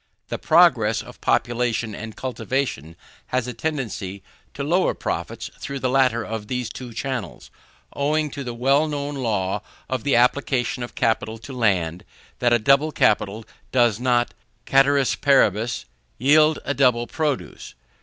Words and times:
The 0.29 0.39
progress 0.39 1.03
of 1.03 1.21
population 1.21 1.93
and 1.93 2.15
cultivation 2.15 2.95
has 3.27 3.45
a 3.47 3.53
tendency 3.53 4.23
to 4.55 4.63
lower 4.63 4.95
profits 4.95 5.51
through 5.59 5.77
the 5.77 5.91
latter 5.91 6.25
of 6.25 6.47
these 6.47 6.69
two 6.69 6.91
channels, 6.91 7.51
owing 7.93 8.31
to 8.31 8.43
the 8.43 8.55
well 8.55 8.87
known 8.87 9.13
law 9.13 9.61
of 9.87 10.03
the 10.03 10.15
application 10.15 10.81
of 10.81 10.95
capital 10.95 11.37
to 11.37 11.53
land, 11.53 12.03
that 12.39 12.51
a 12.51 12.57
double 12.57 12.91
capital 12.91 13.45
does 13.71 13.99
not 13.99 14.33
caeteris 14.65 15.13
paribus 15.15 15.85
yield 16.17 16.57
a 16.65 16.73
double 16.73 17.05
produce. 17.05 17.75